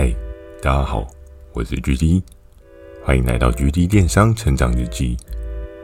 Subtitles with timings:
[0.00, 0.10] 嗨，
[0.62, 1.06] 大家好，
[1.52, 2.22] 我是 GD，
[3.04, 5.14] 欢迎来到 GD 电商成长日记。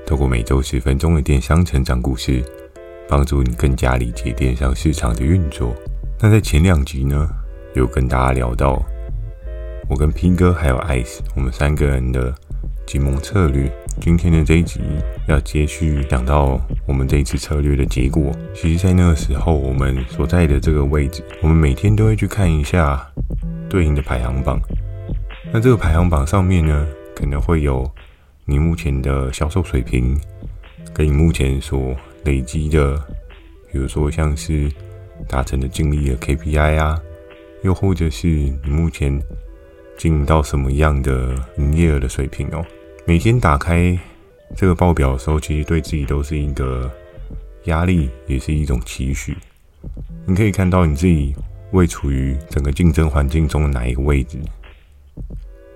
[0.07, 2.43] 透过每周十分钟的电商成长故事，
[3.07, 5.77] 帮助你更加理解电商市场的运作。
[6.19, 7.29] 那在前两集呢，
[7.75, 8.83] 有跟大家聊到
[9.87, 12.35] 我跟 P 哥还有 Ice 我们三个人的
[12.87, 13.71] 结盟策略。
[14.01, 14.81] 今天的这一集
[15.29, 18.33] 要接续讲到我们这一次策略的结果。
[18.55, 23.07] 其实，在那个时候，我们所在的这个位置，我们每天都会去看一下。
[23.69, 24.61] 对应的排行榜，
[25.53, 27.89] 那这个排行榜上面呢，可能会有
[28.45, 30.19] 你目前的销售水平，
[30.95, 31.95] 跟你目前所
[32.25, 32.97] 累积的，
[33.73, 34.71] 比如说像是
[35.29, 37.01] 达成的净利的 KPI 啊，
[37.63, 39.21] 又或者是你目前
[39.99, 42.65] 经营到什么样的营业额的水平哦。
[43.05, 43.99] 每天打开
[44.57, 46.91] 这个报表的时候，其实对自己都是一个
[47.65, 49.37] 压力，也是一种期许。
[50.25, 51.35] 你可以看到你自己。
[51.73, 54.39] 位处于整个竞争环境中的哪一个位置？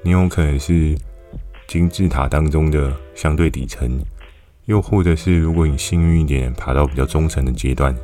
[0.02, 0.96] 你有可能是
[1.66, 4.00] 金字塔当中的相对底层，
[4.66, 7.94] 又或者是如果你幸运一点，爬到比较中层的阶段。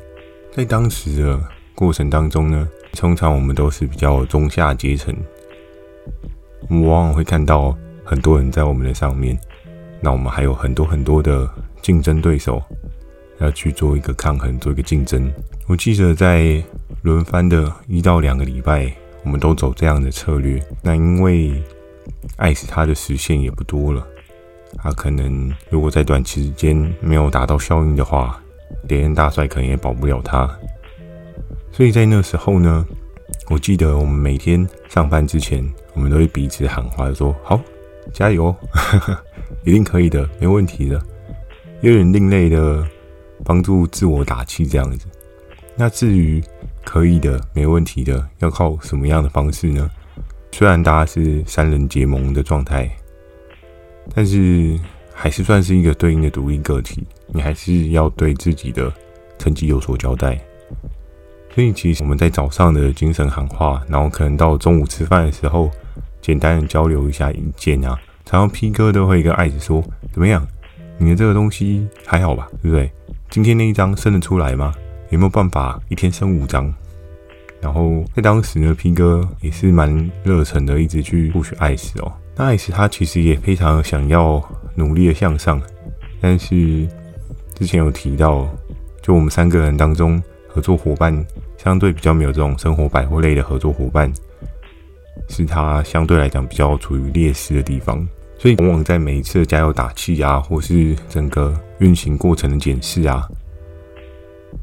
[0.53, 1.41] 在当时的
[1.75, 5.15] 过程当中呢，通常我们都是比较中下阶层，
[6.69, 9.39] 我们往往会看到很多人在我们的上面，
[10.01, 11.49] 那我们还有很多很多的
[11.83, 12.63] 竞争对手
[13.39, 15.33] 要去做一个抗衡，做一个竞争。
[15.67, 16.63] 我记得在。
[17.07, 20.61] 轮番的一到两个礼拜，我们都走这样的策略。
[20.83, 21.63] 那因为
[22.37, 24.05] 艾斯他的时限也不多了，
[24.79, 28.43] 他可能如果在短期间没有达到效应的话，
[28.89, 30.51] 连任大帅可能也保不了他。
[31.71, 32.85] 所以在那时候呢，
[33.51, 37.61] 我记得我们每天上班之前，我们都会彼此喊话说：“好，
[38.13, 38.53] 加油，
[39.63, 41.01] 一定可以的，没问题的。”
[41.83, 42.85] 有点另类的
[43.45, 45.07] 帮助自我打气这样子。
[45.77, 46.43] 那至于，
[46.87, 48.25] 可以的，没问题的。
[48.39, 49.91] 要靠什么样的方式呢？
[50.53, 52.89] 虽然大家是三人结盟的状态，
[54.15, 54.79] 但是
[55.13, 57.05] 还是算是一个对应的独立个体。
[57.27, 58.91] 你还是要对自己的
[59.37, 60.39] 成绩有所交代。
[61.53, 65.69] 所以，其实我们在早上的精神喊话，然后可能到中午吃饭的时候，
[66.23, 67.99] 简单的交流一下意见啊。
[68.25, 69.83] 常常 P 哥都会跟艾子说
[70.15, 70.47] ：“怎么样？
[70.99, 72.49] 你的这个东西还好吧？
[72.63, 72.91] 对不对？
[73.29, 74.73] 今天那一张生得出来吗？”
[75.11, 76.73] 有没有办法一天生五张？
[77.67, 82.13] 然后在当时呢，P 哥也是蛮热忱的，一直去 push 艾斯哦。
[82.37, 84.41] 那艾斯他其实也非常想要
[84.77, 85.61] 努力的向上，
[86.21, 86.87] 但是
[87.57, 88.49] 之前有提到，
[89.03, 94.13] 就我们三个人当中，合作伙伴相对比较没有这种生活百货类的合作伙伴，
[95.29, 98.07] 是他相对来讲比较处于劣势的地方。
[98.39, 103.29] 所以往往在每一次的加油打气啊，或是整个运行过程的检视啊。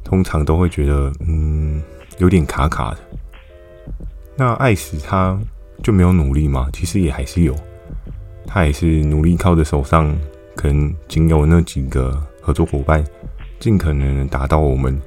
[0.05, 1.81] 通常都会觉得，嗯，
[2.17, 2.97] 有点卡卡的。
[4.35, 5.39] 那艾斯他
[5.83, 6.69] 就没有努力吗？
[6.73, 7.55] 其实也还是有，
[8.47, 10.15] 他也是努力靠着手上
[10.55, 13.03] 可能仅有那几个合作伙伴，
[13.59, 14.99] 尽可能达到我们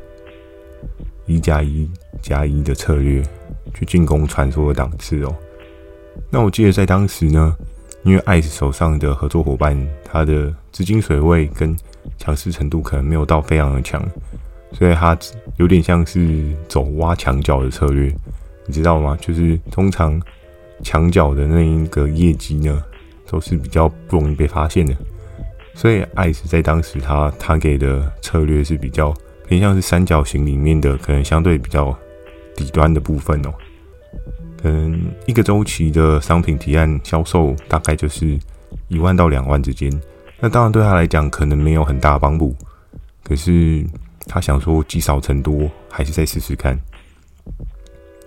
[1.26, 1.90] 一加一
[2.22, 3.22] 加一的策略，
[3.74, 5.34] 去进攻传说的档次哦。
[6.30, 7.56] 那我记得在当时呢，
[8.04, 11.76] 因为艾斯手上的合作伙伴，他的资金水位跟
[12.16, 14.02] 强势程度可能没有到非常的强。
[14.78, 15.16] 所以它
[15.56, 18.14] 有点像是走挖墙脚的策略，
[18.66, 19.16] 你知道吗？
[19.22, 20.20] 就是通常
[20.82, 22.84] 墙角的那一个业绩呢，
[23.26, 24.94] 都是比较不容易被发现的。
[25.72, 29.14] 所以艾斯在当时他他给的策略是比较
[29.48, 31.96] 偏向是三角形里面的，可能相对比较
[32.54, 33.54] 底端的部分哦。
[34.60, 38.38] 可能一个周期的商品提案销售大概就是
[38.88, 39.90] 一万到两万之间。
[40.38, 42.54] 那当然对他来讲可能没有很大帮助，
[43.24, 43.82] 可是。
[44.26, 46.78] 他想说积少成多，还是再试试看。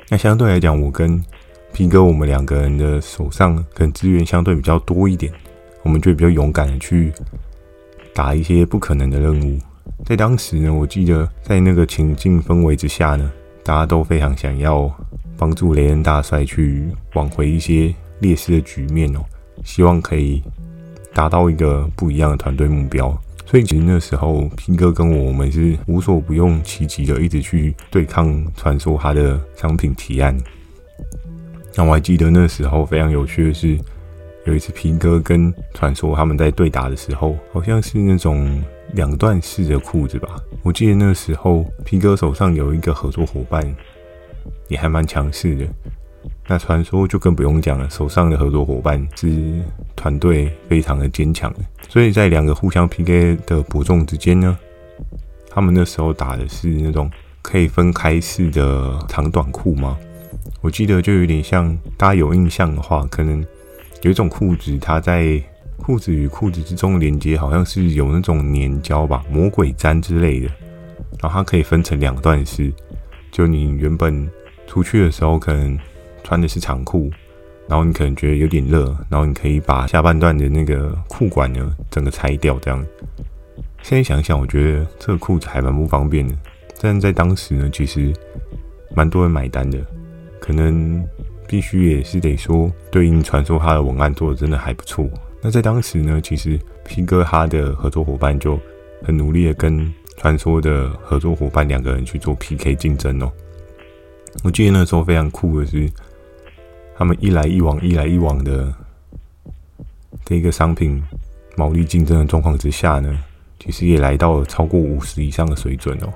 [0.10, 1.24] 那相对来讲，我跟
[1.72, 5.32] 皮哥我们两个人的手上可能资源相对比较多一点，
[5.84, 7.12] 我们就比较勇敢的去
[8.14, 9.60] 打一些不可能的任务。
[10.06, 13.32] 在当时呢，我记得在那个情境氛围之下呢，
[13.64, 14.92] 大家都非常想要
[15.38, 19.20] 帮助雷恩大帅去挽回一些劣势的局面哦，
[19.64, 20.42] 希望可以
[21.14, 23.16] 达到一个不一样的团队目标。
[23.50, 30.38] 所以其实那时候，P 哥跟我，我们是无所不用其极的，一直去对抗传说他的商品提案。
[31.74, 33.76] 那我还记得那时候非常有趣的是，
[34.46, 38.62] 有一次 P 哥跟传说他们在对打的时候，好像是那种
[38.94, 40.40] 两段式的裤子吧。
[40.62, 43.76] 我记得那时候 P 哥手上有一个合作伙伴，
[44.68, 45.66] 也还蛮强势的。
[46.52, 49.62] 那传说就更不用讲了，手上的合作伙伴是
[49.96, 54.58] 团队非常的坚强的，所以在两个互相 PK 的伯仲之间呢，
[55.48, 57.08] 他们那时候打的是那种
[57.44, 59.96] 可以分开式的长短裤吗？
[60.62, 63.46] 我记得就有点像大家有印象的话，可能
[64.02, 65.40] 有一种裤子，它在
[65.78, 70.50] 裤子与裤子之中连接，好像是有那种粘胶吧，魔鬼粘之类的。
[71.22, 72.74] 然后它可以分成两段式，
[73.32, 74.28] 就你原本
[74.66, 75.78] 出去的时候，可能
[76.30, 77.10] 穿的是长裤，
[77.68, 82.86] 然后你可能觉得有点热，然后你可以把下半段的那个裤管呢，整个拆掉，这样。
[83.82, 86.36] 现在想想，我觉得这个裤子还蛮不方便的，
[86.80, 88.14] 但在当时呢，其实
[88.96, 89.80] 蛮多人买单的。
[90.40, 91.04] 可能
[91.48, 95.10] 必须也是得说，对应传说他的文案做的真的还不错。
[95.42, 98.60] 那在当时呢，其实 P 哥他的合作伙伴就
[99.04, 103.32] 很努力的跟传说的合作伙伴两个人去做 PK 竞争哦。
[104.44, 105.90] 我记得那时候非常酷的是，
[107.00, 108.72] 他们一来一往、一来一往的
[110.26, 111.02] 这个商品
[111.56, 113.18] 毛利竞争的状况之下呢，
[113.58, 116.14] 其实也来到了超过五十以上的水准哦。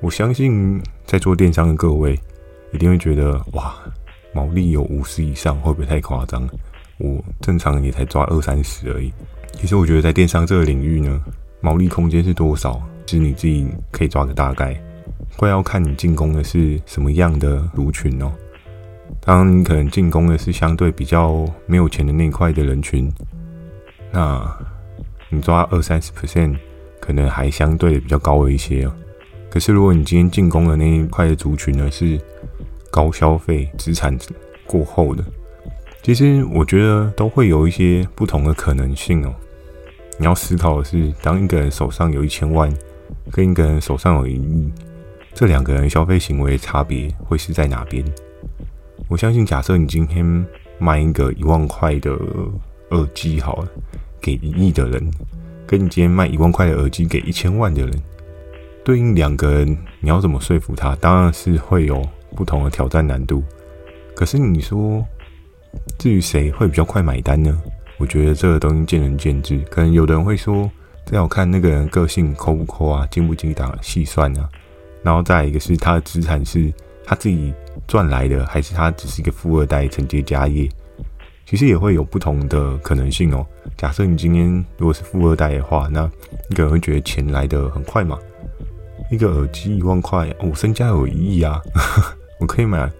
[0.00, 2.18] 我相信在做电商的各位。
[2.72, 3.72] 一定会觉得哇，
[4.32, 6.44] 毛利有五十以上，会不会太夸张？
[6.98, 9.12] 我正常也才抓二三十而已。
[9.52, 11.22] 其实我觉得在电商这个领域呢，
[11.60, 14.74] 毛利空间是多少，其实你自己可以抓个大概，
[15.36, 18.32] 会要看你进攻的是什么样的族群哦。
[19.20, 23.10] 当，你可能进攻的是相对比较没有钱的那一块的人群，
[24.12, 24.46] 那
[25.30, 26.56] 你抓二三十 percent，
[27.00, 28.94] 可能还相对比较高了一些哦。
[29.48, 32.20] 可是如果你今天进攻的那一块的族群呢，是
[32.90, 34.16] 高消费资产
[34.66, 35.24] 过后的，
[36.02, 39.34] 其实我觉得都会有一些不同的可能性哦。
[40.18, 42.72] 你要思考的是，当一个人手上有一千万，
[43.30, 44.72] 跟一个人手上有一亿，
[45.32, 48.04] 这两个人消费行为的差别会是在哪边？
[49.08, 50.24] 我相信，假设你今天
[50.78, 52.10] 卖一个一万块的
[52.90, 53.68] 耳机好了，
[54.20, 55.10] 给一亿的人，
[55.66, 58.02] 跟你今天卖一万块的耳机给一千万的人，
[58.84, 60.94] 对应两个人，你要怎么说服他？
[60.96, 62.04] 当然是会有。
[62.36, 63.44] 不同的挑战难度，
[64.12, 65.06] 可是你说，
[66.00, 67.56] 至于谁会比较快买单呢？
[67.96, 69.56] 我觉得这个东西见仁见智。
[69.70, 70.68] 可能有的人会说，
[71.06, 74.48] 这要看那个人个性抠不抠啊，精不精打细算啊。
[75.04, 76.72] 然后再一个是他的资产是
[77.04, 77.52] 他自己
[77.86, 80.68] 赚来的，还是他只是一个富二代承接家业？
[81.46, 83.46] 其实也会有不同的可能性哦。
[83.76, 86.10] 假设你今天如果是富二代的话，那
[86.48, 88.18] 你可能会觉得钱来的很快嘛。
[89.10, 91.60] 一个耳机一万块，我身家有一亿啊。
[92.40, 92.90] 我可以买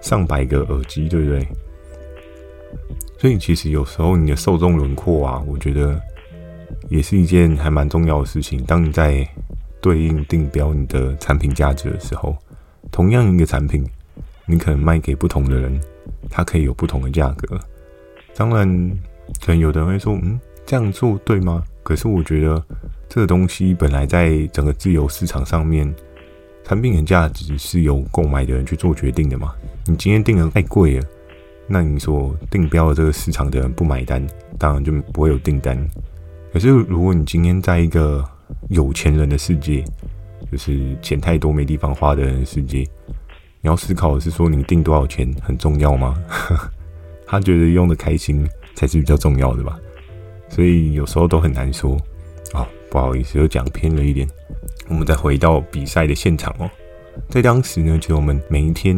[0.00, 1.48] 上百个耳机，对不对？
[3.18, 6.00] 所以其实有时候你的受众轮廓啊，我觉得
[6.88, 8.62] 也是一件还蛮重要的事情。
[8.64, 9.26] 当你在
[9.80, 12.36] 对应定标你的产品价值的时候，
[12.94, 13.84] 同样一个产品，
[14.46, 15.80] 你可能卖给不同的人，
[16.30, 17.58] 它可以有不同的价格。
[18.36, 18.68] 当然，
[19.44, 22.64] 可能有的人会说：“嗯，这样做对吗？”可是我觉得
[23.08, 25.92] 这个东西本来在整个自由市场上面。
[26.62, 29.52] 产品的价值是由购买的人去做决定的嘛？
[29.86, 31.06] 你今天定的太贵了，
[31.66, 34.24] 那你说定标的这个市场的人不买单，
[34.56, 35.76] 当然就不会有订单。
[36.52, 38.24] 可是如果你今天在一个
[38.68, 39.84] 有钱人的世界，
[40.54, 42.78] 就是钱太多没地方花的人世界，
[43.60, 46.14] 你要思考的是说，你定多少钱很重要吗？
[47.26, 49.76] 他觉得用的开心才是比较重要的吧？
[50.48, 51.96] 所以有时候都很难说。
[52.52, 54.28] 啊，不好意思，又讲偏了一点。
[54.86, 56.70] 我们再回到比赛的现场哦，
[57.28, 58.96] 在当时呢，其实我们每一天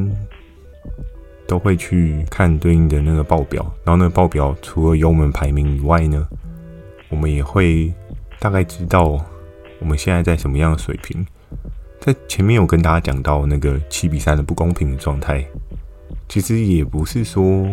[1.47, 6.29] 都会去看对应的那个报表，然后那个报表除了有我们排名以外呢，
[7.09, 7.91] 我们也会
[8.39, 9.19] 大概知道
[9.79, 11.27] 我们现在在什么样的水平。
[12.07, 15.45] 在前面有跟大家讲到那个七比三的不公平的状态，
[16.29, 17.69] 其实也不是说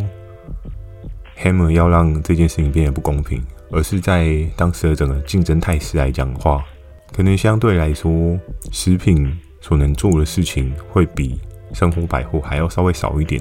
[1.39, 6.65] Hammer 要让这件事情变得不公平，而是在当时的整个竞争态势来讲的话。
[7.15, 8.35] 可能相对来说，
[8.71, 11.39] 食品所能做的事情会比
[11.71, 13.39] 生活百货还要稍微少一点。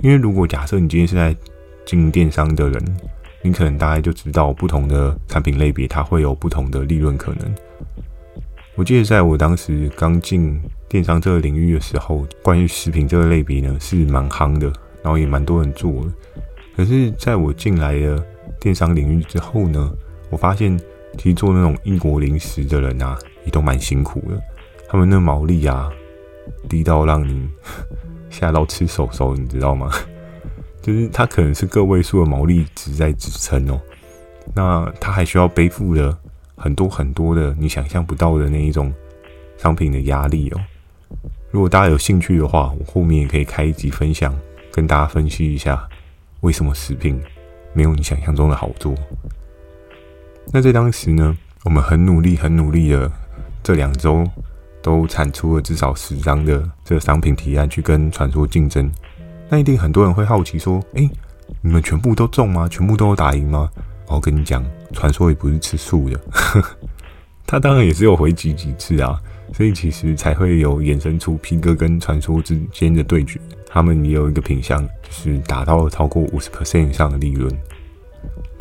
[0.00, 1.36] 因为如果假设你今天是在
[1.84, 2.96] 经营电商的人，
[3.42, 7.54] 你可能大概就知道不同的产品类别它会有不同的利润可能。
[8.74, 14.66] 我记得在我当时刚进电商这个领域的时候，关于食品这个类别呢是蛮夯的，
[15.02, 16.12] 然后也蛮多人做的。
[16.76, 18.24] 可是在我进来了
[18.58, 19.92] 电商领域之后呢，
[20.30, 20.78] 我发现。
[21.18, 24.42] 其实做那种异国零食的人啊，也都蛮辛苦的。
[24.88, 25.90] 他们那毛利啊，
[26.70, 27.46] 低到让你
[28.30, 29.92] 吓到吃手手，你知道吗？
[30.80, 33.78] 就是他可能是个位数的毛利值在支撑哦。
[34.54, 36.16] 那他还需要背负的
[36.62, 38.94] 很多很多的你想象不到的那一种
[39.58, 40.60] 商品的压力哦。
[41.50, 44.32] 如果大家有兴趣的话，我后面也可以开一集分享，
[44.70, 45.88] 跟大家分析一下
[46.42, 47.20] 为什么食品
[47.72, 48.94] 没有你想象中的好做。
[50.52, 53.10] 那在当时呢，我们很努力、很努力的
[53.60, 54.24] 这两周
[54.80, 58.88] 都产出了至少十张的这个商品提案去跟传说竞争。
[59.48, 61.10] 那一定很多人会好奇说：“诶，
[61.60, 62.68] 你们全部都中吗？
[62.68, 63.68] 全部都打赢吗？”
[64.14, 66.20] 我跟你讲，传说也不是吃素的，
[67.46, 69.20] 他当然也是有回击几次啊，
[69.52, 73.40] 所以其实才会有衍生出皮哥跟传说之间的对决。
[73.66, 77.50] 他们也有一个品相，就是达到了超过五十 percent 以上的利润。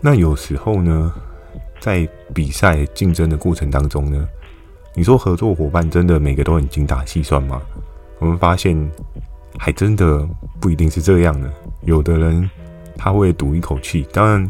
[0.01, 1.13] 那有时候呢，
[1.79, 4.27] 在比赛竞争的过程当中呢，
[4.95, 7.61] 你说合作伙伴真的每个都很精打细算吗？
[8.19, 8.89] 我们发现
[9.57, 10.25] 还真的
[10.59, 11.51] 不一定是这样的。
[11.83, 12.49] 有的人
[12.95, 14.49] 他会赌一口气，当然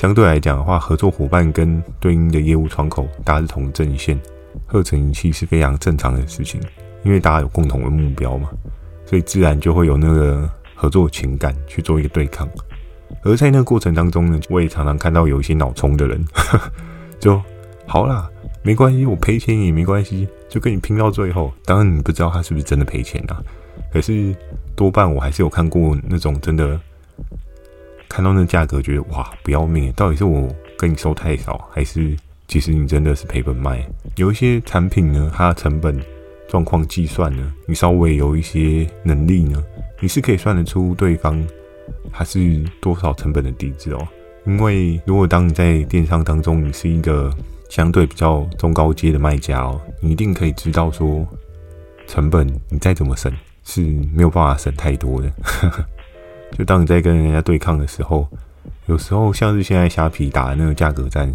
[0.00, 4.18] 相对来讲的话，合作伙伴跟对应的业务窗口大家是同阵线，
[4.64, 6.58] 合成一气是非常正常的事情，
[7.02, 8.48] 因为大家有共同的目标嘛。
[9.04, 12.48] 所以自然就会有那个合作情感去做一个对抗，
[13.22, 16.24] 而在那个过程当中呢，我也常常看到有一些脑冲的人，
[17.20, 17.38] 就
[17.84, 18.26] 好啦，
[18.62, 21.52] 没关系，我赔钱也没关系，就跟你拼到最后。
[21.66, 23.36] 当然你不知道他是不是真的赔钱啊，
[23.92, 24.34] 可是
[24.74, 26.80] 多半我还是有看过那种真的
[28.10, 32.14] 看到那价格觉得哇不要命，到底是我跟你收太少，还是
[32.46, 33.82] 其实你真的是赔本卖？
[34.16, 35.98] 有一些产品呢，它的成本。
[36.48, 39.62] 状况计算呢，你稍微有一些能力呢，
[40.00, 41.40] 你是可以算得出对方
[42.10, 44.08] 他是多少成本的底子哦。
[44.44, 47.32] 因为如果当你在电商当中，你是一个
[47.68, 51.24] 相对比较中高阶的卖家哦，你一定可以知道说，
[52.08, 53.80] 成本你再怎么省是
[54.12, 55.30] 没有办法省太多的。
[56.52, 58.26] 就当你在跟人家对抗的时候，
[58.86, 61.34] 有时候像是现在虾皮打的那个价格战，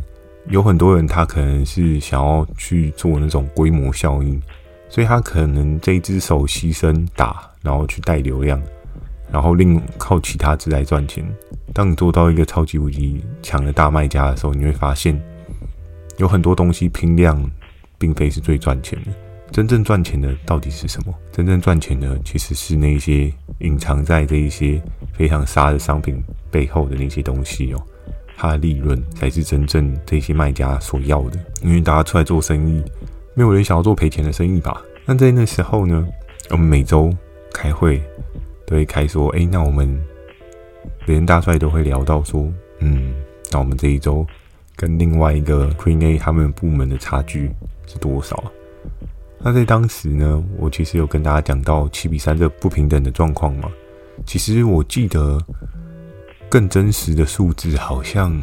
[0.50, 4.42] 有很多人他可能是想要去做那种规模效应。
[4.88, 8.62] 所以他可能这一只手牺牲打，然后去带流量，
[9.32, 11.26] 然后另靠其他支来赚钱。
[11.74, 15.20] 当你做到一个超级无敌强的大卖家的时候，你会发现
[16.18, 17.44] 有很多东西拼量
[17.98, 19.12] 并非是最赚钱的。
[19.56, 21.16] 真正赚钱的到底是什么？
[21.32, 24.84] 真正赚钱的其实是那些隐藏在这一些
[25.14, 26.22] 非常杀的商品
[26.52, 27.82] 背后的那些东西哦。
[28.36, 31.40] 它的利润才是真正这些卖家所要的。
[31.62, 32.84] 因为大家出来做生意。
[33.34, 34.82] 没有人想要做赔钱的生意吧？
[35.06, 36.06] 那在那时候呢，
[36.50, 37.10] 我们每周
[37.54, 38.04] 开会
[38.68, 39.98] 都会开说，哎，那我们
[41.06, 42.46] 连大帅都会聊到说，
[42.80, 43.14] 嗯，
[43.54, 44.28] 那我们这一周
[44.76, 47.50] 跟另外一个 Queen A 他们部门的差距
[47.88, 48.52] 是多少？
[49.40, 53.70] 那在当时呢，我其实有跟大家讲到七比三这不平等的状况嘛。
[54.26, 55.38] 其实我记得
[56.50, 58.42] 更真实的数字好像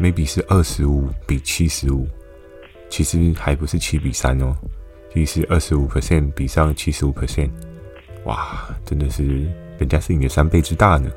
[0.00, 2.06] maybe 是二十五比七十五。
[2.88, 4.54] 其实还不是七比三哦，
[5.12, 7.50] 其实二十五 percent 比上七十五 percent，
[8.26, 9.24] 哇，真的是
[9.78, 11.10] 人家是你的三倍之大呢，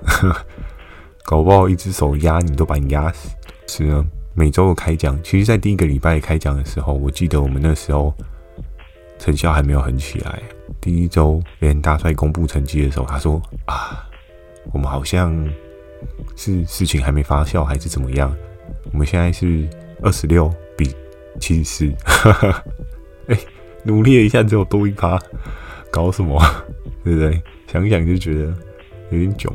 [1.23, 3.29] 搞不好一只手压你都把你压死。
[3.67, 8.11] 是啊，每周的开奖，其实在第一个礼拜开奖的时候，我记得我们那时候
[9.19, 10.41] 成效还没有很起来。
[10.81, 14.07] 第一周连大帅公布成绩的时候，他说啊，
[14.71, 15.47] 我们好像
[16.35, 18.35] 是事情还没发酵，还是怎么样？
[18.91, 19.67] 我们现在是
[20.01, 20.89] 二十六比。
[21.39, 21.93] 其实，
[23.27, 23.37] 哎，
[23.83, 25.17] 努力了一下只有多一趴，
[25.89, 26.37] 搞什么？
[27.01, 27.41] 对不对？
[27.71, 28.53] 想想就觉得
[29.11, 29.53] 有点囧。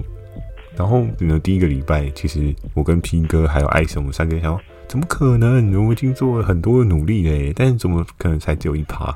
[0.77, 5.57] 然后，呢，第一个礼拜，其实我跟 P 哥还有艾神，我们三个人想，怎么可能？
[5.75, 9.15] 我们已经做了很多的努力嘞，但是怎么可能才只有一趴？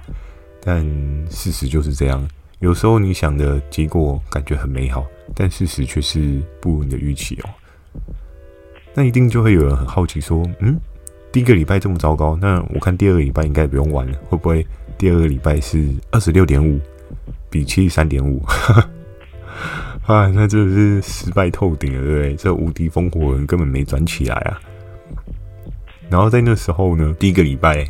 [0.60, 0.84] 但
[1.30, 2.28] 事实就是这样。
[2.60, 7.50] 有时候你想的结果感觉很美好，但事实却是不如你的预期哦。
[8.94, 10.76] 那一定就会有人很好奇说，嗯？
[11.30, 16.80] 第一个礼拜这么糟糕，那我看第二个礼拜应该不用玩了，会不会第二个礼拜是二十六点五
[17.50, 18.42] 比七十三点五？
[20.06, 22.34] 啊，那真的是失败透顶了，对不对？
[22.36, 24.58] 这无敌风火轮根本没转起来啊！
[26.08, 27.86] 然后在那时候呢，第一个礼拜，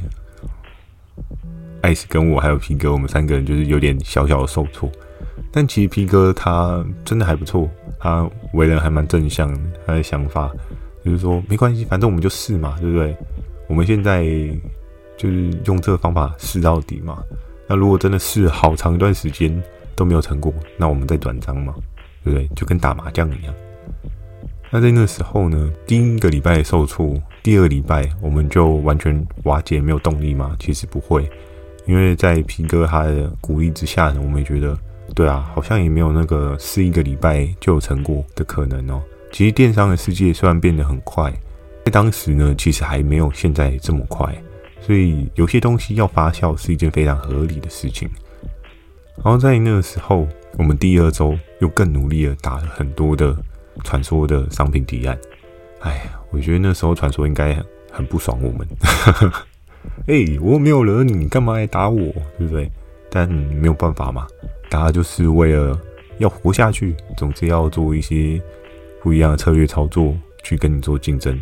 [1.82, 4.90] 艾斯跟我还有皮哥，我们三个人就是有点小小的受挫，
[5.52, 7.68] 但其实皮哥他真的还不错，
[7.98, 9.52] 他为人还蛮正向，
[9.86, 10.50] 他的想法。
[11.04, 13.16] 就是说没关系，反正我们就试嘛，对不对？
[13.66, 14.24] 我们现在
[15.16, 17.22] 就是用这个方法试到底嘛。
[17.66, 19.62] 那如果真的试好长一段时间
[19.94, 21.72] 都没有成果，那我们再转账嘛，
[22.24, 22.46] 对不对？
[22.54, 23.54] 就跟打麻将一样。
[24.70, 30.54] 那在那时候呢，第一个礼拜受挫，第二个礼拜我们就完全瓦解，没有动力嘛？
[30.58, 31.26] 其实不会，
[31.88, 34.78] 因为在皮哥他的鼓励之下呢，我们也觉得
[35.14, 39.02] 对啊，好像也没有那个试一个礼拜就有成果的可能哦。
[39.32, 41.32] 其实电商的世界虽然变得很快，
[41.86, 44.30] 在当时呢，其实还没有现在这么快，
[44.82, 48.06] 所以有些东西要发酵是一件非常合理的事情。
[49.16, 50.28] 然后在那个时候，
[50.58, 53.34] 我们第二周又更努力的打了很多的
[53.82, 55.18] 传说的商品提案。
[55.80, 57.58] 哎呀，我觉得那时候传说应该
[57.90, 58.68] 很不爽我们。
[60.06, 61.98] 哎，我没有惹你，干嘛来打我？
[62.38, 62.70] 对不对？
[63.10, 64.26] 但没有办法嘛，
[64.68, 65.78] 大家就是为了
[66.18, 68.40] 要活下去，总之要做一些
[69.02, 71.38] 不一样的策略操作去跟你做竞争。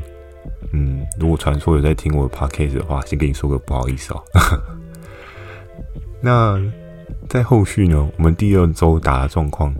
[0.71, 4.23] 嗯，如果传说有在听我的 podcast 的话，先跟你说个不好意思哦。
[6.23, 6.61] 那
[7.29, 9.75] 在后续呢，我们第二周打的状况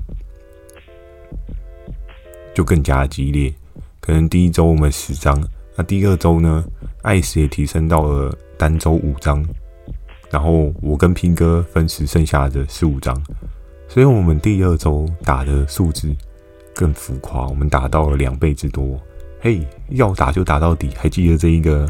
[2.53, 3.53] 就更加激烈。
[4.01, 5.41] 可能第一周我们十张，
[5.77, 6.65] 那第二周呢，
[7.03, 9.45] 艾斯也提升到了单周五张，
[10.31, 13.15] 然后我跟拼哥分时剩下的十五张，
[13.89, 16.15] 所以我们第二周打的数字
[16.75, 19.01] 更浮夸，我们打到了两倍之多。
[19.41, 21.89] 嘿，要打就打到底，还记得这一个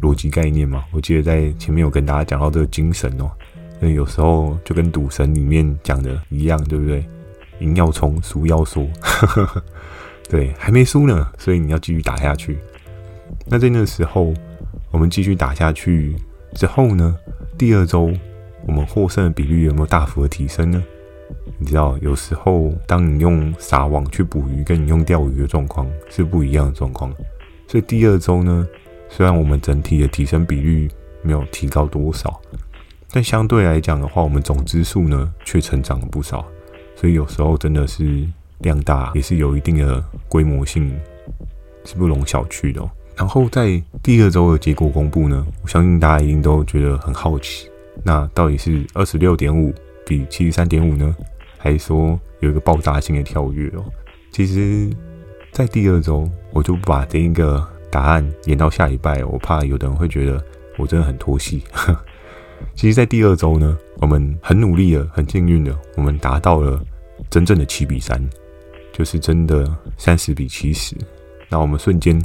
[0.00, 0.84] 逻辑概念吗？
[0.92, 3.30] 我记得在前面有跟大家讲到这个精神哦。
[3.80, 7.04] 那有时候就跟赌神里面讲的一样，对不对？
[7.60, 8.86] 赢要冲，输要说。
[10.28, 12.58] 对，还没输呢，所以你要继续打下去。
[13.46, 14.34] 那在那个时候，
[14.90, 16.16] 我们继续打下去
[16.54, 17.16] 之后呢，
[17.56, 18.12] 第二周
[18.66, 20.82] 我们获胜的比率有没有大幅的提升呢？
[21.58, 27.12] 你知道，有时候当你用撒网去捕鱼，跟你用钓鱼的状况是不一样的状况。
[27.66, 28.66] 所以第二周呢，
[29.08, 30.88] 虽然我们整体的提升比率
[31.20, 32.40] 没有提高多少，
[33.12, 36.46] 但相对来讲的话，我们总支数呢却成长了不少。
[36.96, 38.26] 所以有时候真的是
[38.60, 40.98] 量大，也是有一定的规模性，
[41.84, 42.80] 是不容小觑的。
[43.18, 47.68] 然后在第二周的结果公布呢，我相信大家一定都觉得很好奇，
[48.04, 49.74] 那到底是二十六点五
[50.06, 51.14] 比七十三点五呢？
[51.58, 53.84] 还是说有一个爆炸性的跳跃哦？
[54.30, 54.88] 其实，
[55.50, 60.40] 在第二周我就不把这一个答案延到下礼拜，我怕有的人会觉得
[60.76, 61.64] 我真的很拖戏。
[62.76, 66.80] 其实，在第二周呢，我们很努力的、很幸运的，我们达到了
[67.28, 68.24] 真正的七比三，
[68.92, 70.94] 就是真的三十比七十。
[71.48, 72.16] 那我们瞬间。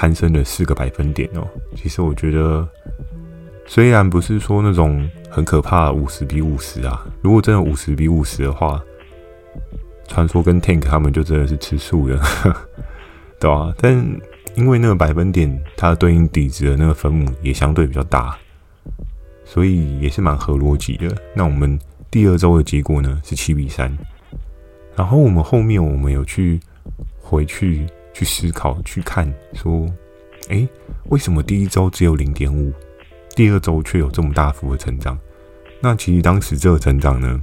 [0.00, 1.46] 攀升了四个百分点哦。
[1.76, 2.66] 其实我觉得，
[3.66, 8.82] 虽然不是说那种很可怕五十比五十啊，如果真的五十比五十的话，
[10.08, 12.18] 传说跟 Tank 他们就真的是吃素的，
[13.38, 13.74] 对吧？
[13.76, 13.92] 但
[14.54, 18.34] 因为那个百分点，它对应底值的那个分母也相对比较大，
[19.44, 21.14] 所以也是蛮合逻辑的。
[21.34, 21.78] 那我们
[22.10, 23.94] 第二周的结果呢是七比三，
[24.96, 26.58] 然后我们后面我们有去
[27.20, 27.84] 回去。
[28.20, 29.86] 去思考，去看，说，
[30.50, 30.68] 哎，
[31.04, 32.70] 为什么第一周只有零点五，
[33.34, 35.18] 第二周却有这么大幅的成长？
[35.80, 37.40] 那其实当时这个成长呢，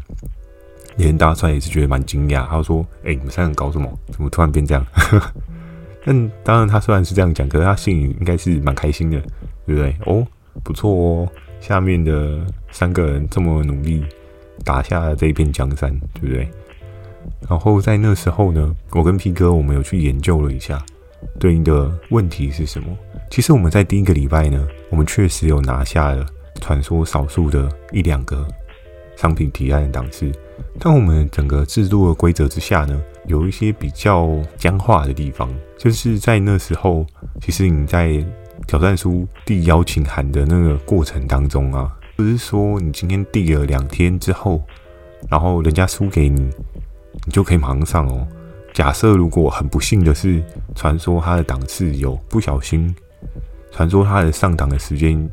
[0.95, 2.45] 连大帅也是觉得蛮惊讶。
[2.45, 3.91] 他说：“哎，你们三个搞什么？
[4.11, 4.85] 怎么突然变这样？”
[6.05, 9.19] 但当然，他虽然是这样讲，可是他心里应该是蛮开心的，
[9.65, 9.95] 对不对？
[10.05, 10.27] 哦，
[10.63, 14.05] 不错哦，下面的三个人这么努力，
[14.63, 16.47] 打下了这一片江山，对不对？
[17.49, 20.83] 然后在那时候呢，我跟 P 哥我们有去研究了一下，
[21.39, 22.87] 对应的问题是什么？
[23.29, 26.25] 其实我们在第一个礼拜呢，我们确实有拿下了
[26.61, 28.47] 传说少数的一两个
[29.15, 30.31] 商品提案的档次，
[30.79, 37.05] 但我们整个制度的规则之下呢，有一些比较僵化的地方，就是在那时候，
[37.41, 38.23] 其实你在
[38.65, 44.61] 挑战书递邀请函的那个过程当中啊，不是说你今天递了两天之后，
[45.29, 46.49] 然后人家输给你。
[47.25, 48.27] 你就可以马上上哦。
[48.73, 50.43] 假设如果很不幸的是，
[50.75, 52.95] 传说他的档次有不小心，
[53.71, 55.27] 传说他的上档的时间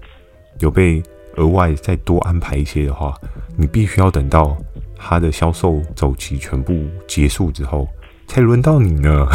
[0.60, 1.02] 有被
[1.36, 3.14] 额外再多安排一些的话，
[3.56, 4.56] 你必须要等到
[4.96, 7.86] 他的销售周期全部结束之后，
[8.26, 9.26] 才轮到你呢。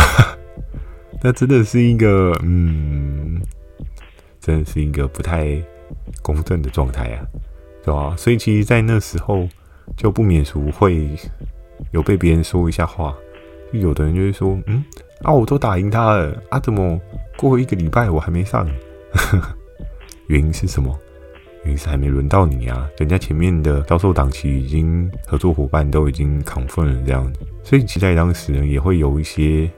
[1.22, 3.40] 那真的是一个，嗯，
[4.40, 5.62] 真的是一个不太
[6.24, 7.22] 公正的状态啊，
[7.84, 8.16] 对吧？
[8.18, 9.48] 所以其实，在那时候
[9.96, 11.10] 就不免俗会。
[11.92, 13.16] 有被别人说一下话，
[13.72, 14.84] 有的人就会说：“嗯，
[15.24, 17.00] 啊，我都打赢他了，啊，怎么
[17.38, 18.68] 过一个礼拜我还没上？
[20.28, 20.98] 原因是什么？
[21.64, 22.90] 原因是还没轮到你啊！
[22.98, 27.32] 人家前面的销售档期已经合作伙伴都已经 confirm 了，这样，
[27.64, 29.70] 所以期待当时呢，也会有一些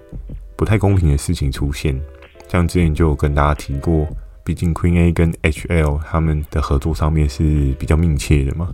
[0.56, 2.00] 不太公平的事情出现。
[2.48, 4.06] 像之前就有跟大家提过，
[4.44, 8.70] 毕竟 Queen A 跟 HL 他们的合作上面是比较密切的嘛。”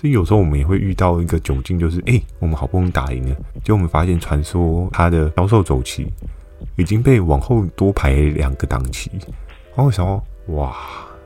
[0.00, 3.34] 所以有时候我们也会遇到一个窘境，就是哎、我们好不容易打赢了，
[3.64, 6.06] 结果我们发现传说它的销售周期
[6.76, 9.10] 已经被往后多排两个档期。
[9.74, 10.22] 然后我想说，
[10.54, 10.76] 哇，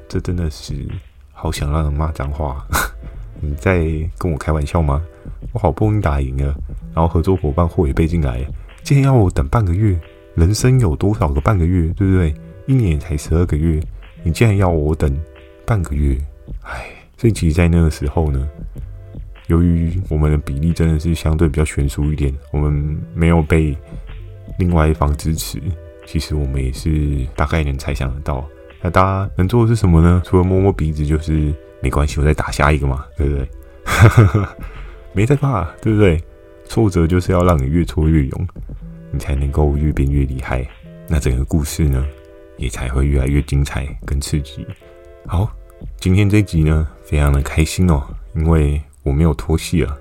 [0.09, 0.89] 这真的是
[1.35, 2.67] 好想让人骂脏话！
[3.43, 3.85] 你在
[4.17, 5.03] 跟我开玩笑吗？
[5.53, 6.55] 我好不容易打赢了，
[6.95, 8.43] 然后合作伙伴货也备进来，
[8.83, 10.01] 竟然要我等半个月？
[10.35, 12.35] 人生有多少个半个月，对不对？
[12.67, 13.83] 一年才十二个月，
[14.23, 15.15] 你竟然要我等
[15.67, 16.17] 半个月？
[16.63, 17.02] 唉。
[17.23, 18.49] 所以其实，在那个时候呢，
[19.47, 23.79] 由于我们的比例真的是相对比较悬殊一点，我们没有被
[24.59, 25.63] 另外一方支持。
[26.05, 28.45] 其实我们也是大概能猜想得到，
[28.81, 30.21] 那大家能做的是什么呢？
[30.25, 33.49] 除了摸摸鼻子，就是没关系，我再打下一个嘛，对不对？
[35.15, 36.21] 没在怕，对不对？
[36.65, 38.49] 挫折就是要让你越挫越勇，
[39.13, 40.67] 你才能够越变越厉害。
[41.07, 42.05] 那整个故事呢，
[42.57, 44.67] 也才会越来越精彩跟刺激。
[45.25, 45.49] 好，
[45.99, 48.03] 今天这集呢，非常的开心哦，
[48.35, 49.99] 因为我没有拖戏了。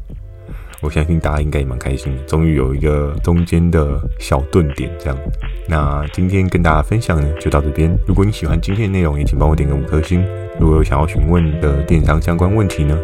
[0.82, 5.18] 我相信大家应该也蛮开心的，终于有一个中间的小顿点这样。
[5.66, 7.90] 那今天跟大家分享呢，就到这边。
[8.06, 10.24] 如果你喜欢今天的内容，也请帮我点个五颗星。
[10.60, 12.96] 如果有想要询问的电商相关问题呢，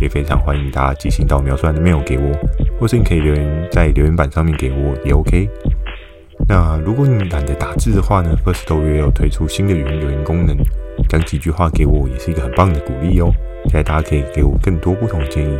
[0.00, 2.32] 也非常欢迎大家寄信到描述栏的 mail 给我，
[2.78, 5.48] 或是你可以留言在留言板上面给我也 OK。
[6.48, 10.56] 那如果你懒得打字的话呢，Firstory 也有推出新的语音留言功能，
[11.08, 13.32] 讲几句话给我也是一个很棒的鼓励哦。
[13.64, 15.58] 期待大家可以给我更多不同的建议。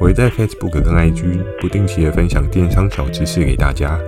[0.00, 3.98] 我会在 Facebook 跟 IG 不定期的分享电商小知识给大家，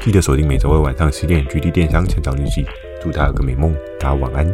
[0.00, 2.62] 记得锁定每周二晚上十点《GD 电商成长日记》，
[3.02, 4.46] 祝大家有个美梦，大家晚安。